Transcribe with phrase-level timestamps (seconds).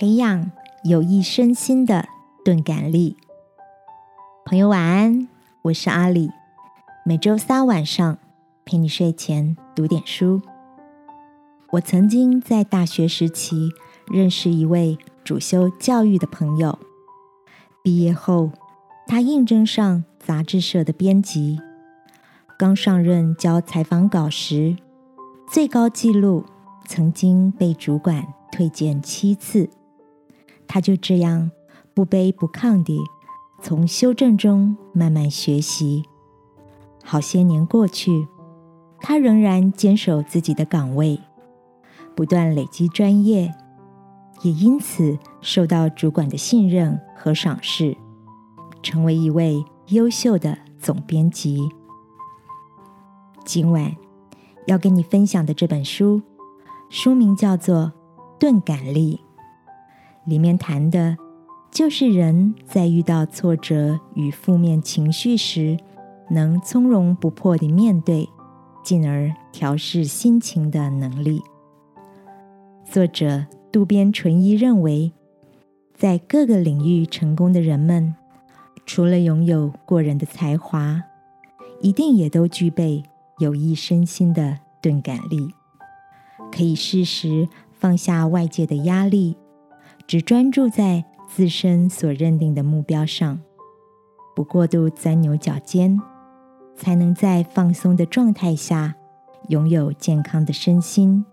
[0.00, 0.52] 培养
[0.84, 2.06] 有益身心的
[2.44, 3.16] 钝感力。
[4.44, 5.26] 朋友晚安，
[5.62, 6.30] 我是阿里。
[7.04, 8.16] 每周三晚上
[8.64, 10.40] 陪你睡前读点书。
[11.72, 13.70] 我曾经在大学时期
[14.06, 16.78] 认识一位主修教育的朋友，
[17.82, 18.52] 毕业后
[19.08, 21.58] 他应征上杂志社的编辑。
[22.56, 24.76] 刚上任交采访稿时，
[25.50, 26.44] 最高纪录
[26.86, 29.68] 曾经被主管推荐七次。
[30.68, 31.50] 他就这样
[31.94, 33.00] 不卑不亢地
[33.60, 36.04] 从修正中慢慢学习。
[37.02, 38.28] 好些年过去，
[39.00, 41.18] 他仍然坚守自己的岗位，
[42.14, 43.52] 不断累积专业，
[44.42, 47.96] 也因此受到主管的信任和赏识，
[48.82, 51.68] 成为一位优秀的总编辑。
[53.44, 53.96] 今晚
[54.66, 56.20] 要跟你分享的这本书，
[56.90, 57.92] 书名叫做
[58.38, 59.18] 《钝感力》，
[60.28, 61.16] 里面谈的
[61.70, 65.76] 就是人在遇到挫折与负面情绪时。
[66.30, 68.28] 能从容不迫地面对，
[68.84, 71.40] 进而调试心情的能力。
[72.84, 75.10] 作者渡边淳一认为，
[75.94, 78.14] 在各个领域成功的人们，
[78.84, 81.02] 除了拥有过人的才华，
[81.80, 83.02] 一定也都具备
[83.38, 85.54] 有益身心的钝感力，
[86.52, 89.34] 可以适时放下外界的压力，
[90.08, 93.38] 只专注在自身所认定的目标上，
[94.34, 96.00] 不过度钻牛角尖。
[96.74, 98.94] 才能在放松的状态下，
[99.48, 101.24] 拥有健康的身心，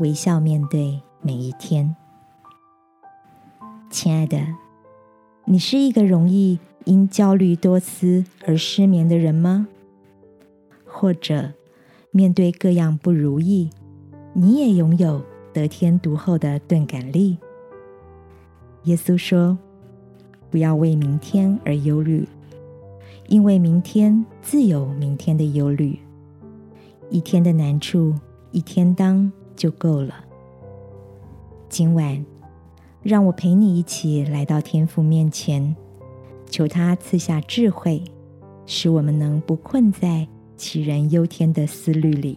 [0.00, 1.94] 微笑面对每一天。
[3.88, 4.44] 亲爱的，
[5.44, 9.68] 你是一个容易因焦虑多思而失眠的人吗？
[10.84, 11.52] 或者，
[12.10, 13.70] 面对各样不如意，
[14.32, 17.38] 你也拥有得天独厚的钝感力？
[18.84, 19.56] 耶稣说
[20.50, 22.26] ：“不要为明天而忧虑。”
[23.28, 25.98] 因为明天自有明天的忧虑，
[27.08, 28.14] 一天的难处
[28.50, 30.24] 一天当就够了。
[31.68, 32.22] 今晚，
[33.02, 35.74] 让我陪你一起来到天父面前，
[36.50, 38.02] 求他赐下智慧，
[38.66, 40.26] 使我们能不困在
[40.58, 42.36] 杞人忧天的思虑里，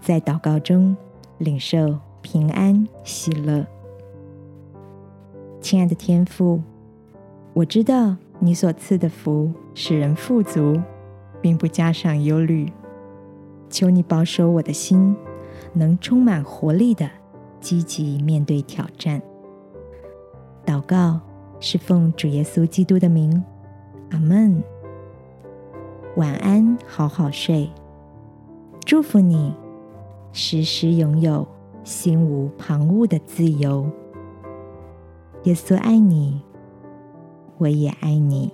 [0.00, 0.94] 在祷告中
[1.38, 3.64] 领受平安喜乐。
[5.64, 6.60] 亲爱的天父，
[7.54, 8.14] 我知道。
[8.38, 10.78] 你所赐的福使人富足，
[11.40, 12.70] 并不加上忧虑。
[13.70, 15.16] 求你保守我的心，
[15.72, 17.08] 能充满活力的
[17.60, 19.22] 积极面对挑战。
[20.66, 21.18] 祷告
[21.60, 23.42] 是奉主耶稣基督的名，
[24.10, 24.62] 阿门。
[26.16, 27.70] 晚安，好好睡。
[28.84, 29.54] 祝福你，
[30.30, 31.48] 时时拥有
[31.82, 33.90] 心无旁骛的自由。
[35.44, 36.42] 耶稣爱你。
[37.58, 38.50] 我也爱你。